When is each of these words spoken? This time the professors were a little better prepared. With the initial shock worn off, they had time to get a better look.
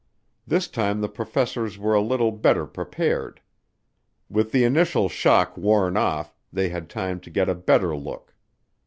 This 0.47 0.67
time 0.67 0.99
the 1.01 1.07
professors 1.07 1.77
were 1.77 1.93
a 1.93 2.01
little 2.01 2.31
better 2.31 2.65
prepared. 2.65 3.39
With 4.29 4.51
the 4.51 4.63
initial 4.63 5.09
shock 5.09 5.55
worn 5.55 5.95
off, 5.95 6.35
they 6.51 6.69
had 6.69 6.89
time 6.89 7.19
to 7.19 7.29
get 7.29 7.47
a 7.47 7.53
better 7.53 7.95
look. 7.95 8.33